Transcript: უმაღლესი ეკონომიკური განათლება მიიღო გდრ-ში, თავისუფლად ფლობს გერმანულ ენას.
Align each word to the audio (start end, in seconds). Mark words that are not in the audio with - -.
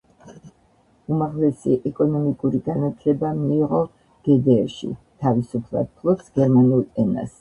უმაღლესი 1.15 1.75
ეკონომიკური 1.89 2.61
განათლება 2.69 3.33
მიიღო 3.41 3.83
გდრ-ში, 4.29 4.91
თავისუფლად 5.27 5.93
ფლობს 6.01 6.33
გერმანულ 6.41 6.83
ენას. 7.07 7.29